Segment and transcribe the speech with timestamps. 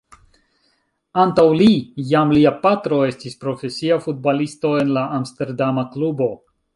[1.23, 1.67] Antaŭ li,
[2.13, 6.31] jam lia patro estis profesia futbalisto en la amsterdama klubo.